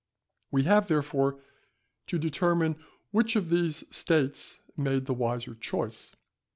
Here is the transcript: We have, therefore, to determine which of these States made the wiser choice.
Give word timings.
We 0.49 0.63
have, 0.63 0.87
therefore, 0.87 1.39
to 2.07 2.17
determine 2.17 2.77
which 3.11 3.35
of 3.35 3.51
these 3.51 3.83
States 3.95 4.57
made 4.75 5.05
the 5.05 5.13
wiser 5.13 5.53
choice. 5.53 6.15